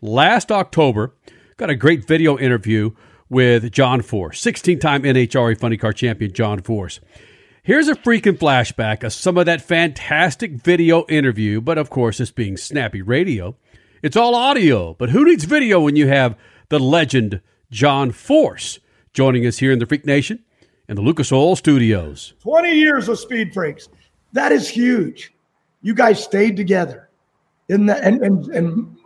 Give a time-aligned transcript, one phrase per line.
[0.00, 1.14] last October.
[1.56, 2.92] Got a great video interview
[3.28, 7.00] with John Force, 16 time NHRA Funny Car Champion John Force.
[7.62, 12.30] Here's a freaking flashback of some of that fantastic video interview, but of course, it's
[12.30, 13.54] being snappy radio.
[14.02, 16.36] It's all audio, but who needs video when you have
[16.70, 18.80] the legend John Force
[19.12, 20.42] joining us here in the Freak Nation
[20.88, 22.32] in the Lucas Oil Studios?
[22.40, 23.88] 20 years of Speed Freaks.
[24.32, 25.34] That is huge.
[25.82, 27.10] You guys stayed together.
[27.68, 28.96] That, and, and, and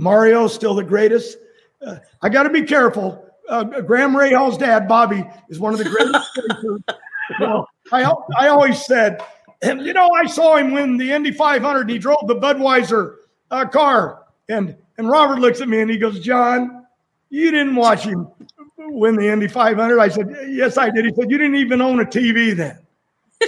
[0.00, 1.36] Mario's still the greatest.
[1.84, 3.26] Uh, I got to be careful.
[3.48, 6.94] Uh, Graham Rahal's dad, Bobby, is one of the greatest.
[7.40, 9.22] well, I, I always said,
[9.60, 13.16] and you know, I saw him win the Indy 500 and he drove the Budweiser
[13.50, 14.24] uh, car.
[14.48, 16.86] And, and Robert looks at me and he goes, John,
[17.28, 18.26] you didn't watch him
[18.78, 20.00] win the Indy 500.
[20.00, 21.04] I said, yes, I did.
[21.04, 22.78] He said, you didn't even own a TV then.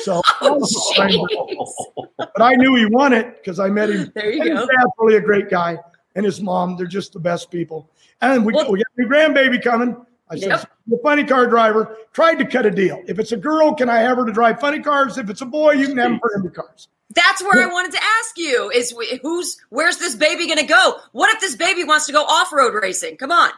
[0.01, 4.11] So, oh, but I knew he won it because I met him.
[4.15, 4.67] There you and go.
[4.67, 5.79] Dad's really a great guy,
[6.15, 6.77] and his mom.
[6.77, 7.91] They're just the best people.
[8.21, 9.97] And we, Well- we got a new grandbaby coming.
[10.31, 10.71] I said, Yep.
[10.87, 13.03] the funny car driver tried to cut a deal.
[13.07, 15.19] If it's a girl, can I have her to drive funny cars?
[15.19, 16.89] If it's a boy, you can have him for Indy cars.
[17.15, 20.97] That's where I wanted to ask you: is who's where's this baby going to go?
[21.13, 23.19] What if this baby wants to go off road racing?
[23.19, 23.51] Come on.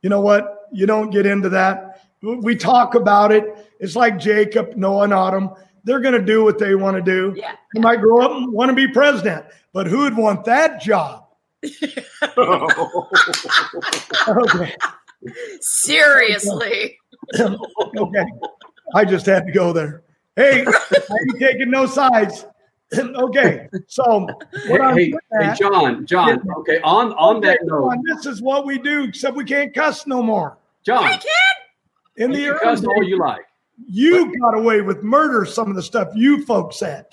[0.00, 0.68] You know what?
[0.72, 2.06] You don't get into that.
[2.22, 3.44] We talk about it.
[3.78, 5.50] It's like Jacob, Noah, and Autumn.
[5.84, 7.34] They're going to do what they want to do.
[7.36, 7.52] Yeah.
[7.74, 9.44] They might grow up and want to be president,
[9.74, 11.26] but who would want that job?
[14.28, 14.74] Okay.
[15.60, 16.98] Seriously.
[17.38, 18.24] okay.
[18.94, 20.02] I just had to go there.
[20.36, 22.46] Hey, I ain't taking no sides.
[22.98, 23.68] okay.
[23.86, 24.26] So
[24.68, 26.42] what I'm Hey, getting hey, at- John, John.
[26.58, 30.06] Okay, on on that note, John, this is what we do, except we can't cuss
[30.06, 30.58] no more.
[30.84, 32.24] John, Hey, kid.
[32.24, 33.42] In you the can early cuss all you like.
[33.86, 37.06] you got away with murder, some of the stuff you folks said.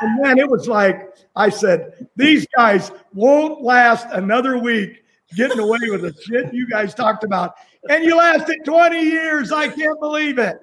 [0.00, 5.02] And then it was like, I said, these guys won't last another week
[5.34, 7.54] getting away with the shit you guys talked about.
[7.90, 9.52] And you lasted 20 years.
[9.52, 10.58] I can't believe it.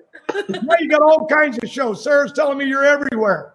[0.50, 2.03] Now you got all kinds of shows.
[2.03, 3.53] Sarah's telling me you're everywhere.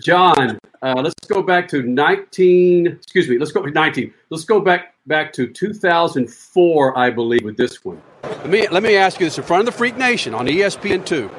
[0.00, 2.86] John, uh, let's go back to 19.
[2.86, 3.38] Excuse me.
[3.38, 4.12] Let's go 19.
[4.30, 8.00] Let's go back back to 2004, I believe, with this one.
[8.22, 11.04] Let me let me ask you this in front of the Freak Nation on ESPN
[11.04, 11.30] two.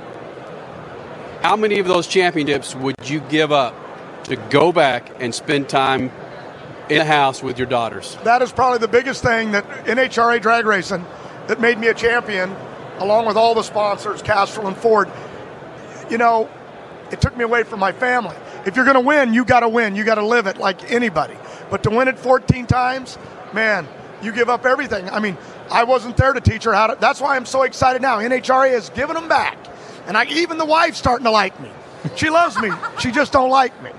[1.41, 3.75] How many of those championships would you give up
[4.25, 6.11] to go back and spend time
[6.87, 8.15] in the house with your daughters?
[8.23, 11.03] that is probably the biggest thing that NHRA drag racing
[11.47, 12.55] that made me a champion,
[12.99, 15.09] along with all the sponsors, Castrol and Ford.
[16.11, 16.47] You know,
[17.11, 18.35] it took me away from my family.
[18.67, 19.95] If you're going to win, you got to win.
[19.95, 21.35] You got to live it like anybody.
[21.71, 23.17] But to win it 14 times,
[23.51, 23.87] man,
[24.21, 25.09] you give up everything.
[25.09, 25.37] I mean,
[25.71, 26.97] I wasn't there to teach her how to.
[26.99, 28.19] That's why I'm so excited now.
[28.19, 29.57] NHRA has given them back,
[30.07, 31.71] and I, even the wife's starting to like me.
[32.15, 32.71] She loves me.
[32.99, 33.91] She just don't like me.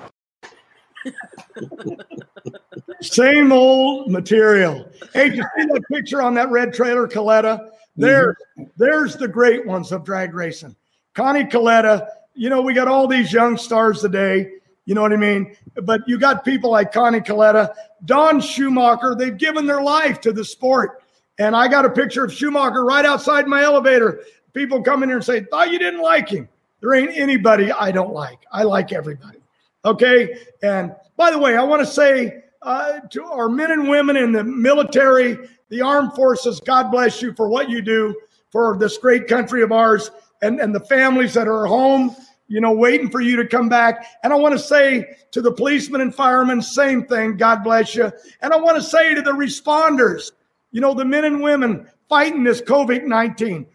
[3.01, 4.89] Same old material.
[5.13, 7.71] Hey, did you see that picture on that red trailer, Kalitta?
[7.97, 8.65] There, mm-hmm.
[8.77, 10.77] there's the great ones of drag racing.
[11.15, 14.53] Connie Kalitta, you know, we got all these young stars today.
[14.85, 15.57] You know what I mean?
[15.83, 17.73] But you got people like Connie Kalitta,
[18.05, 21.03] Don Schumacher, they've given their life to the sport.
[21.39, 24.21] And I got a picture of Schumacher right outside my elevator.
[24.55, 26.49] People come in here and say, Thought you didn't like him.
[26.81, 28.41] There ain't anybody I don't like.
[28.51, 29.39] I like everybody.
[29.85, 30.37] Okay.
[30.63, 34.33] And by the way, I want to say uh, to our men and women in
[34.33, 38.15] the military, the armed forces, God bless you for what you do
[38.51, 40.11] for this great country of ours
[40.43, 42.15] and, and the families that are home,
[42.49, 44.07] you know, waiting for you to come back.
[44.23, 47.37] And I want to say to the policemen and firemen, same thing.
[47.37, 48.13] God bless you.
[48.43, 50.33] And I want to say to the responders,
[50.71, 53.67] you know, the men and women fighting this COVID 19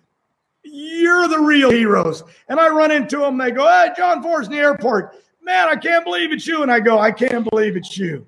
[0.72, 2.24] you're the real heroes.
[2.50, 3.38] And I run into them.
[3.38, 5.16] They go, Hey, John Force in the airport.
[5.42, 6.62] Man, I can't believe it's you.
[6.64, 8.26] And I go, I can't believe it's you.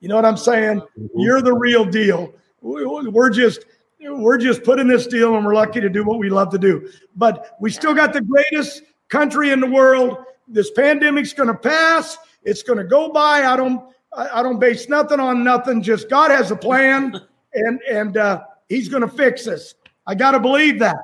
[0.00, 0.82] You know what I'm saying?
[1.16, 2.32] You're the real deal.
[2.60, 3.64] We- We're just
[4.00, 6.88] we're just putting this deal and we're lucky to do what we love to do.
[7.16, 10.18] But we still got the greatest country in the world.
[10.46, 12.16] This pandemic's going to pass.
[12.44, 13.42] It's going to go by.
[13.44, 15.82] I don't I don't base nothing on nothing.
[15.82, 17.20] Just God has a plan
[17.54, 19.74] and and uh, he's going to fix us.
[20.06, 20.96] I got to believe that.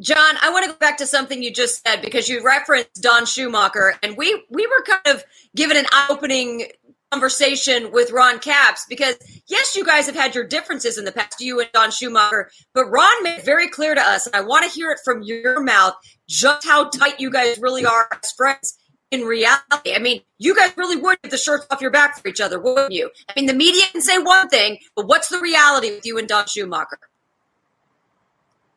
[0.00, 3.26] John, I want to go back to something you just said because you referenced Don
[3.26, 5.24] Schumacher, and we we were kind of
[5.54, 6.68] given an opening
[7.10, 9.16] conversation with Ron Capps because
[9.46, 12.86] yes, you guys have had your differences in the past, you and Don Schumacher, but
[12.86, 15.60] Ron made it very clear to us, and I want to hear it from your
[15.60, 15.94] mouth
[16.26, 18.78] just how tight you guys really are as friends.
[19.10, 22.28] In reality, I mean, you guys really would get the shirts off your back for
[22.28, 23.10] each other, wouldn't you?
[23.28, 26.28] I mean, the media can say one thing, but what's the reality with you and
[26.28, 27.00] Don Schumacher?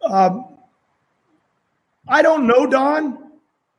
[0.01, 0.57] Um,
[2.07, 3.31] I don't know Don.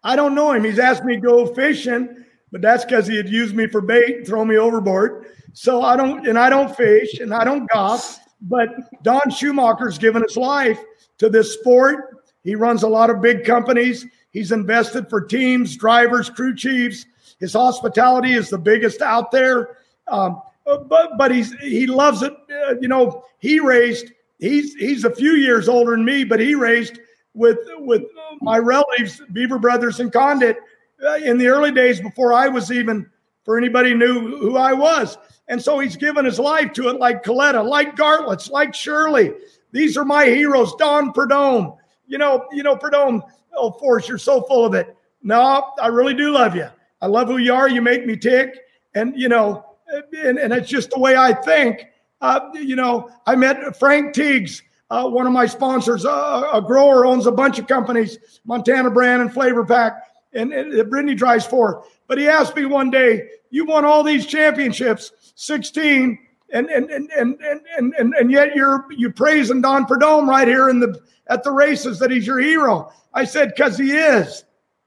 [0.03, 0.65] I don't know him.
[0.65, 4.17] He's asked me to go fishing, but that's because he had used me for bait,
[4.17, 5.26] and throw me overboard.
[5.55, 8.19] So I don't, and I don't fish, and I don't golf.
[8.43, 8.69] But
[9.03, 10.79] Don Schumacher's given his life
[11.19, 12.23] to this sport.
[12.43, 14.05] He runs a lot of big companies.
[14.31, 17.06] He's invested for teams, drivers, crew chiefs.
[17.41, 19.79] His hospitality is the biggest out there.
[20.09, 22.35] Um, but but he's he loves it.
[22.69, 24.11] Uh, you know, he raised.
[24.38, 26.99] He's he's a few years older than me, but he raised
[27.35, 28.03] with with
[28.41, 30.59] my relatives, Beaver Brothers and Condit,
[31.07, 33.11] uh, in the early days before I was even
[33.45, 35.19] for anybody knew who I was.
[35.49, 39.33] And so he's given his life to it, like Kalitta, like Garlits, like Shirley.
[39.73, 40.75] These are my heroes.
[40.77, 41.75] Don Prudhomme.
[42.07, 43.23] You know, you know, Prudhomme.
[43.57, 44.97] Oh, Force, you're so full of it.
[45.23, 46.69] No, I really do love you.
[47.01, 47.69] I love who you are.
[47.69, 48.57] You make me tick.
[48.95, 49.65] And you know,
[50.13, 51.87] and, and it's just the way I think.
[52.21, 57.07] Uh, you know, I met Frank Tiegs, uh, one of my sponsors, uh, a grower
[57.07, 59.95] owns a bunch of companies, Montana Brand and Flav-R-Pac,
[60.33, 61.85] and, and Brittany drives for.
[62.07, 66.19] But he asked me one day, "You won all these championships, 16,
[66.53, 70.69] and and and and and and, and yet you're you praising Don Prudhomme right here
[70.69, 74.45] in the at the races that he's your hero." I said, "Because he is,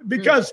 [0.07, 0.51] because."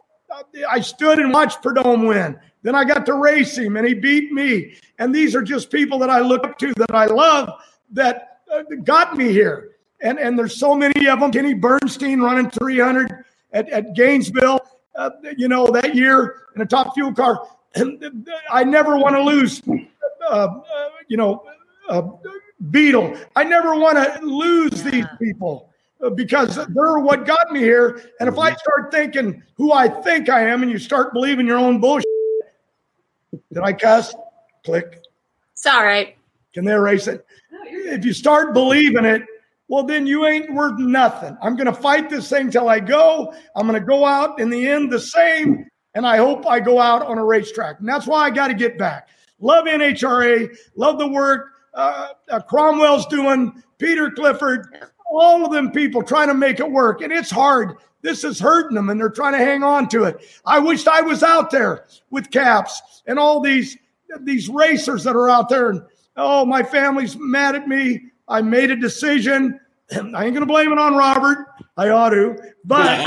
[0.68, 2.36] I stood and watched Prudhomme win.
[2.62, 4.74] Then I got to race him and he beat me.
[4.98, 7.50] And these are just people that I look up to, that I love,
[7.92, 8.33] that
[8.84, 9.70] got me here.
[10.00, 11.32] And, and there's so many of them.
[11.32, 14.60] Kenny Bernstein running 300 at, at Gainesville,
[14.96, 17.46] uh, you know, that year in a top fuel car.
[18.50, 20.60] I never want to lose, uh, uh,
[21.08, 21.44] you know,
[21.88, 22.02] uh,
[22.70, 23.16] Beadle.
[23.36, 25.70] I never want to lose these people
[26.14, 28.02] because they're what got me here.
[28.20, 31.58] And if I start thinking who I think I am and you start believing your
[31.58, 32.06] own bullshit,
[33.52, 34.14] did I cuss?
[34.64, 35.02] Click.
[35.52, 36.16] It's all right.
[36.52, 37.26] Can they erase it?
[37.66, 39.22] If you start believing it,
[39.68, 41.36] well, then you ain't worth nothing.
[41.42, 43.34] I'm going to fight this thing till I go.
[43.56, 45.66] I'm going to go out in the end the same.
[45.94, 47.80] And I hope I go out on a racetrack.
[47.80, 49.08] And that's why I got to get back.
[49.40, 50.54] Love NHRA.
[50.76, 54.66] Love the work uh, uh, Cromwell's doing, Peter Clifford,
[55.10, 57.02] all of them people trying to make it work.
[57.02, 57.76] And it's hard.
[58.02, 60.24] This is hurting them and they're trying to hang on to it.
[60.44, 63.76] I wished I was out there with Capps and all these
[64.20, 65.70] these racers that are out there.
[65.70, 65.82] And
[66.16, 68.10] oh, my family's mad at me.
[68.28, 69.60] I made a decision.
[69.92, 71.46] I ain't going to blame it on Robert.
[71.76, 73.00] I ought to, but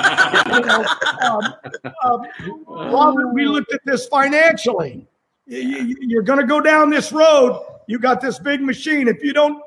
[0.53, 0.85] you know,
[1.21, 1.55] um,
[2.03, 2.21] um,
[2.67, 5.07] Robert, we looked at this financially.
[5.45, 7.65] You're going to go down this road.
[7.87, 9.07] You got this big machine.
[9.07, 9.63] If you don't,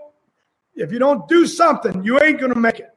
[0.75, 2.95] if you don't do something, you ain't going to make it.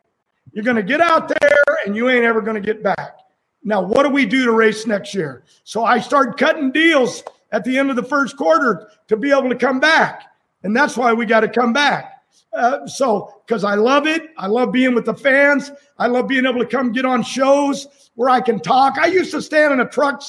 [0.52, 3.18] You're going to get out there and you ain't ever going to get back.
[3.64, 5.44] Now, what do we do to race next year?
[5.64, 7.24] So I start cutting deals
[7.54, 10.33] at the end of the first quarter to be able to come back.
[10.64, 12.24] And that's why we got to come back.
[12.54, 14.30] Uh, so, because I love it.
[14.38, 15.72] I love being with the fans.
[15.98, 18.98] I love being able to come get on shows where I can talk.
[18.98, 20.22] I used to stand in a truck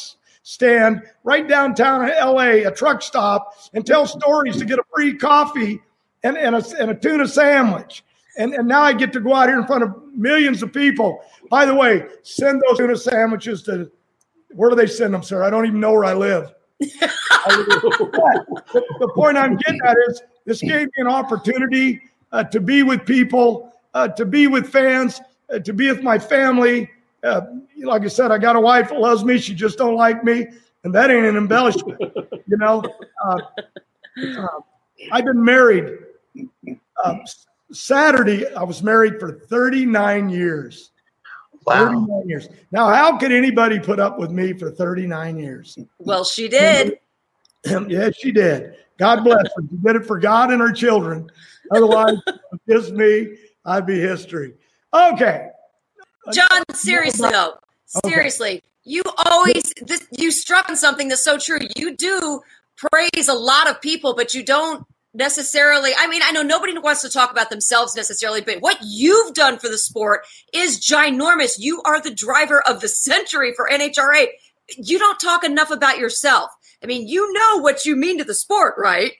[0.44, 5.81] stand right downtown LA, a truck stop, and tell stories to get a free coffee
[6.22, 8.04] and, and, a, and a tuna sandwich.
[8.37, 11.20] And, and now I get to go out here in front of millions of people.
[11.50, 13.90] By the way, send those tuna sandwiches to
[14.50, 15.42] where do they send them, sir?
[15.42, 16.52] I don't even know where I live.
[16.81, 16.91] The,
[19.15, 22.00] point I'm getting at is this gave me an opportunity
[22.32, 25.21] uh, to be with people, uh, to be with fans,
[25.53, 26.91] uh, to be with my family.
[27.23, 27.43] Uh,
[27.82, 29.38] like I said, I got a wife that loves me.
[29.38, 30.47] She just don't like me,
[30.85, 32.00] and that ain't an embellishment,
[32.47, 32.82] you know.
[33.25, 33.38] Uh,
[34.38, 34.49] uh,
[35.12, 35.99] I've been married
[37.75, 40.90] Saturday, I was married for 39 years.
[41.66, 41.87] Wow.
[41.87, 42.49] 39 years.
[42.73, 45.78] Now, how could anybody put up with me for 39 years?
[45.99, 46.99] Well, she did.
[47.88, 48.76] yes, she did.
[48.99, 49.62] God bless her.
[49.71, 51.30] She did it for God and her children.
[51.71, 52.16] Otherwise,
[52.68, 54.54] just me, I'd be history.
[54.92, 55.49] Okay.
[56.33, 57.54] John, uh, seriously though,
[58.06, 58.62] seriously, okay.
[58.85, 61.59] you always this, you struck on something that's so true.
[61.76, 62.40] You do
[62.76, 67.00] praise a lot of people, but you don't necessarily i mean i know nobody wants
[67.00, 71.54] to talk about themselves necessarily but what you've done for the sport is ginormous.
[71.59, 74.26] You are the driver of the century for nhra
[74.76, 76.50] you don't talk enough about yourself.
[76.83, 79.12] I mean you know what you mean to the sport right?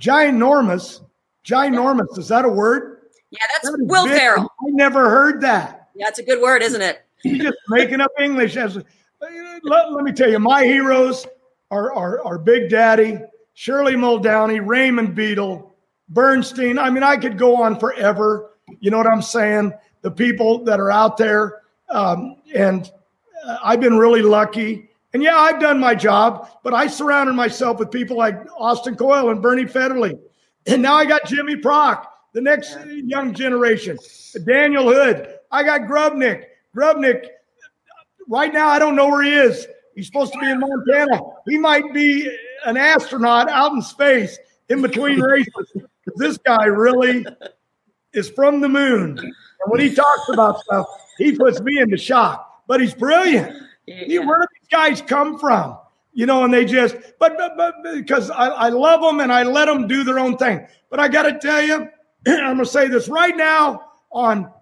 [0.00, 1.00] Ginormous.
[1.44, 2.18] Ginormous.
[2.18, 3.00] Is that a word?
[3.30, 4.18] Yeah that's that will big.
[4.18, 4.44] ferrell.
[4.44, 5.88] I never heard that.
[5.94, 7.00] Yeah it's a good word isn't it?
[7.22, 8.82] He's just making up english as uh,
[9.64, 11.26] let, let me tell you my heroes
[11.70, 13.18] are, are, are big daddy
[13.60, 15.76] Shirley Muldowney, Raymond Beadle,
[16.08, 16.78] Bernstein.
[16.78, 18.52] I mean, I could go on forever.
[18.78, 19.74] You know what I'm saying?
[20.00, 21.60] The people that are out there.
[21.90, 22.90] Um, and
[23.44, 24.88] uh, I've been really lucky.
[25.12, 29.28] And yeah, I've done my job, but I surrounded myself with people like Austin Coil
[29.28, 30.18] and Bernie Fedderly.
[30.66, 33.98] And now I got Jimmy Prock, the next young generation,
[34.46, 35.34] Daniel Hood.
[35.50, 36.44] I got Grubnic.
[36.74, 37.26] Grubnic,
[38.26, 39.66] right now, I don't know where he is.
[39.94, 41.20] He's supposed to be in Montana.
[41.46, 44.38] He might be an astronaut out in space
[44.68, 45.72] in between races.
[46.16, 47.24] This guy really
[48.12, 49.18] is from the moon.
[49.18, 49.32] And
[49.66, 50.86] when he talks about stuff,
[51.18, 52.62] he puts me into shock.
[52.66, 53.56] But he's brilliant.
[53.86, 54.20] Yeah.
[54.20, 55.76] Where do these guys come from?
[56.12, 59.42] You know, and they just, but, but, but because I, I love them and I
[59.44, 60.66] let them do their own thing.
[60.88, 61.88] But I got to tell you,
[62.26, 64.52] I'm going to say this right now on,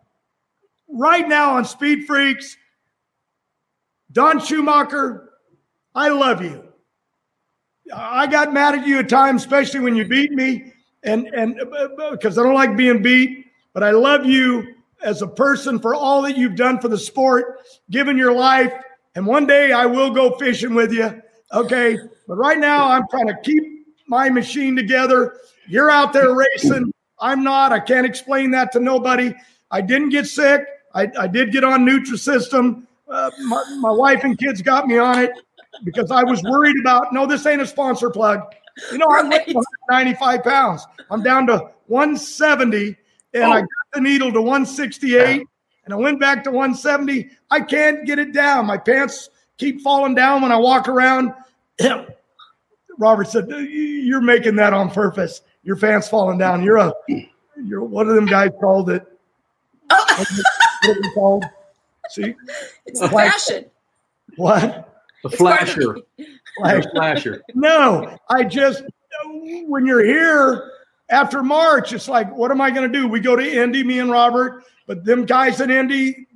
[0.88, 2.56] right now on Speed Freaks,
[4.12, 5.30] Don Schumacher,
[5.94, 6.67] I love you.
[7.94, 11.60] I got mad at you at times, especially when you beat me, and and
[12.10, 13.46] because I don't like being beat.
[13.72, 17.60] But I love you as a person for all that you've done for the sport,
[17.90, 18.72] given your life.
[19.14, 21.22] And one day I will go fishing with you.
[21.52, 21.98] Okay.
[22.26, 23.62] But right now I'm trying to keep
[24.06, 25.36] my machine together.
[25.66, 26.92] You're out there racing.
[27.20, 27.72] I'm not.
[27.72, 29.34] I can't explain that to nobody.
[29.70, 30.64] I didn't get sick.
[30.94, 32.86] I, I did get on Nutrisystem.
[33.08, 35.32] Uh, my, my wife and kids got me on it
[35.84, 37.12] because I was worried about.
[37.12, 38.40] No, this ain't a sponsor plug.
[38.92, 39.54] You know, I'm Right.
[39.90, 40.86] 95 pounds.
[41.10, 42.96] I'm down to 170,
[43.34, 43.60] and I oh.
[43.60, 45.42] got the needle to 168,
[45.84, 47.30] and I went back to 170.
[47.50, 48.66] I can't get it down.
[48.66, 51.32] My pants keep falling down when I walk around.
[52.98, 55.42] Robert said, "You're making that on purpose.
[55.62, 56.62] Your pants falling down.
[56.62, 56.92] You're a,
[57.62, 59.06] you're what are them guys called it?
[60.84, 61.44] What called?
[62.10, 62.34] See
[62.86, 63.66] It's the fashion.
[64.36, 64.97] what?
[65.22, 65.98] The part flasher.
[66.60, 67.42] Like, The flasher.
[67.54, 68.82] no, I just
[69.66, 70.72] when you're here
[71.10, 73.08] after March, it's like, what am I going to do?
[73.08, 76.26] We go to Indy, me and Robert, but them guys at Indy,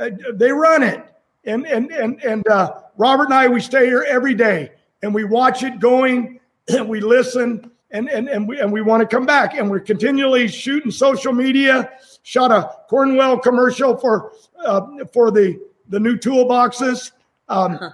[0.00, 1.04] uh, they run it,
[1.44, 4.72] and and and and uh, Robert and I, we stay here every day,
[5.02, 9.02] and we watch it going, and we listen, and and and we and we want
[9.02, 11.90] to come back, and we're continually shooting social media.
[12.22, 14.32] Shot a Cornwell commercial for
[14.64, 17.12] uh, for the the new toolboxes.
[17.48, 17.92] Um,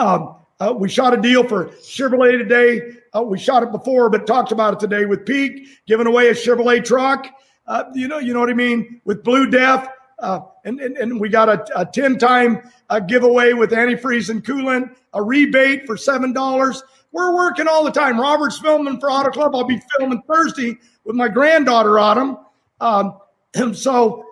[0.00, 2.92] um, uh, we shot a deal for Chevrolet today.
[3.14, 6.32] Uh, we shot it before, but talked about it today with Peak giving away a
[6.32, 7.26] Chevrolet truck.
[7.66, 9.86] Uh, you know, you know what I mean with Blue Def,
[10.18, 14.44] uh, and, and and we got a, a ten time uh, giveaway with antifreeze and
[14.44, 16.82] coolant, a rebate for seven dollars.
[17.12, 18.20] We're working all the time.
[18.20, 19.54] Robert's filming for Auto Club.
[19.54, 22.38] I'll be filming Thursday with my granddaughter Autumn.
[22.80, 23.18] Um,
[23.54, 24.24] and so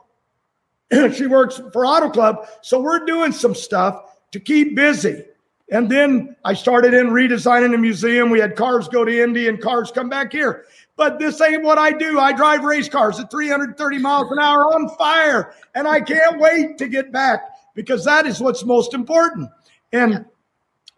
[1.14, 2.48] she works for Auto Club.
[2.62, 5.24] So we're doing some stuff to keep busy.
[5.70, 8.30] And then I started in redesigning the museum.
[8.30, 10.64] We had cars go to Indy and cars come back here.
[10.96, 12.18] But this ain't what I do.
[12.18, 15.54] I drive race cars at 330 miles an hour on fire.
[15.74, 17.42] And I can't wait to get back
[17.74, 19.50] because that is what's most important.
[19.92, 20.24] And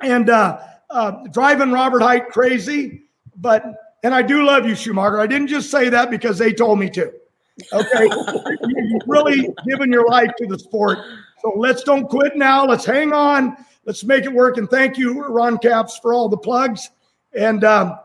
[0.00, 3.02] and uh, uh, driving Robert Hight crazy,
[3.36, 3.64] but
[4.02, 5.20] and I do love you, Schumacher.
[5.20, 7.12] I didn't just say that because they told me to.
[7.72, 8.04] Okay,
[8.66, 10.98] you've really given your life to the sport.
[11.42, 12.64] So let's don't quit now.
[12.64, 13.56] Let's hang on.
[13.84, 14.56] Let's make it work.
[14.56, 16.90] And thank you, Ron Capps, for all the plugs.
[17.37, 17.99] And um,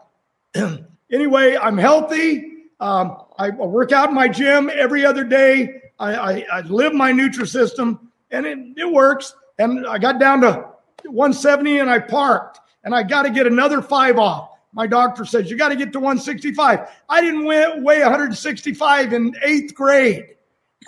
[1.12, 2.54] anyway, I'm healthy.
[2.80, 5.82] Um, I work out in my gym every other day.
[6.00, 8.00] I, I, I live my Nutrisystem,
[8.32, 9.34] and it, it works.
[9.60, 10.66] And I got down to
[11.04, 12.60] 170, and I parked.
[12.84, 14.52] And I got to get another five off.
[14.74, 16.88] My doctor says you got to get to 165.
[17.10, 20.26] I didn't weigh, weigh 165 in eighth grade.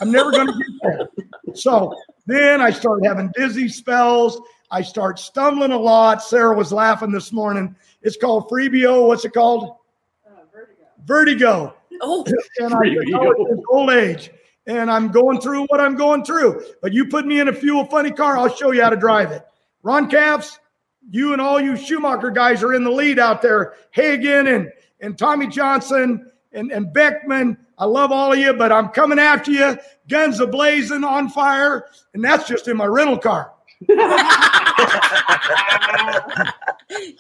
[0.02, 1.08] I'm never going to get there.
[1.56, 1.96] So
[2.28, 4.40] then I started having dizzy spells.
[4.70, 6.22] I start stumbling a lot.
[6.22, 7.76] Sarah was laughing this morning.
[8.02, 9.08] It's called Freebio.
[9.08, 9.78] What's it called?
[10.26, 10.86] Uh, Vertigo.
[11.06, 11.76] Vertigo.
[12.02, 12.26] Oh,
[12.60, 14.32] And I said, old age.
[14.66, 16.62] And I'm going through what I'm going through.
[16.82, 19.32] But you put me in a fuel funny car, I'll show you how to drive
[19.32, 19.46] it.
[19.84, 20.60] Ron Capps,
[21.10, 23.76] you and all you Schumacher guys are in the lead out there.
[23.92, 27.58] Hagan and, and Tommy Johnson and, and Beckman.
[27.78, 29.78] I love all of you, but I'm coming after you.
[30.10, 31.86] Guns a blazing on fire.
[32.14, 33.54] And that's just in my rental car.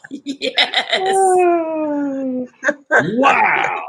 [0.09, 0.57] yes.
[2.89, 3.83] Wow.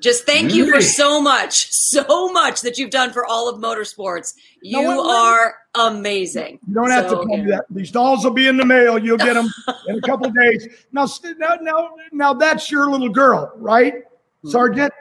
[0.00, 4.34] Just thank you for so much, so much that you've done for all of motorsports.
[4.60, 6.58] You No, are amazing.
[6.66, 7.56] You don't have So, to tell me yeah.
[7.56, 7.64] that.
[7.70, 8.98] These dolls will be in the mail.
[8.98, 9.48] You'll get them
[9.88, 10.66] in a couple of days.
[10.92, 11.06] Now,
[11.38, 13.94] now, now, now, that's your little girl, right,
[14.42, 14.48] hmm.
[14.48, 14.92] Sergeant?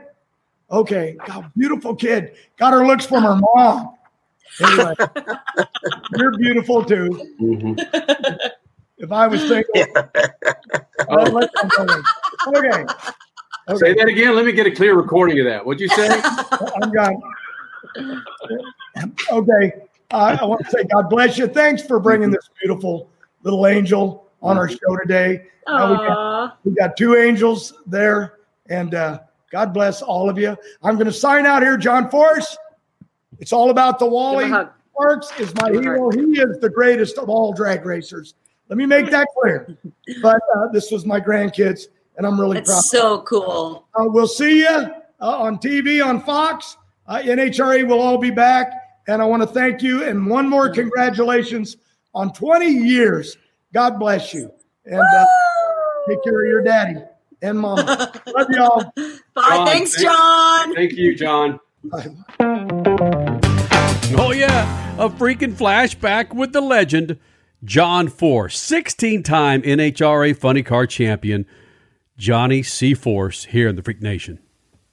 [0.70, 1.18] Okay.
[1.26, 2.34] God, beautiful kid.
[2.58, 3.94] Got her looks from her mom.
[4.60, 4.96] Anyway,
[6.18, 7.36] you're beautiful too.
[7.40, 7.80] Mhm.
[8.98, 9.72] If I was single,
[11.10, 11.48] oh,
[12.56, 12.86] okay.
[13.70, 13.78] Okay.
[13.78, 14.36] Say that again.
[14.36, 15.66] Let me get a clear recording of that.
[15.66, 16.22] What'd you say?
[16.82, 17.22] I'm done.
[19.32, 19.74] Okay.
[20.12, 21.48] Uh, I want to say God bless you.
[21.48, 23.10] Thanks for bringing this beautiful
[23.44, 25.48] little angel on our show today.
[25.68, 28.40] Uh, we, got, we got two angels there,
[28.70, 29.20] and uh,
[29.52, 30.58] God bless all of you.
[30.84, 32.58] I'm going to sign out here, John Force.
[33.40, 34.46] It's all about the Wally.
[34.48, 34.70] him.
[34.98, 36.10] Parks is my Give hero.
[36.12, 38.36] He is the greatest of all drag racers.
[38.70, 39.78] Let me make that clear.
[40.22, 41.86] But uh, this was my grandkids,
[42.18, 42.84] and I'm really That's proud.
[42.84, 43.88] so cool.
[43.96, 46.78] Uh, we'll see you uh, on TV on Fox.
[47.08, 48.72] Uh, NHRA will all be back.
[49.08, 50.04] And I want to thank you.
[50.04, 51.78] And one more congratulations
[52.14, 53.38] on 20 years.
[53.74, 54.52] God bless you.
[54.86, 55.26] And uh,
[56.08, 56.98] take care of your daddy
[57.42, 57.78] and mom.
[57.86, 58.92] Love y'all.
[59.34, 59.42] Bye.
[59.42, 60.76] John, Thanks, thank- John.
[60.76, 61.60] Thank you, John.
[64.18, 64.96] Oh, yeah.
[64.98, 67.18] A freaking flashback with the legend,
[67.64, 71.46] John Force, 16 time NHRA Funny Car Champion,
[72.18, 72.94] Johnny C.
[72.94, 74.40] Force, here in the Freak Nation.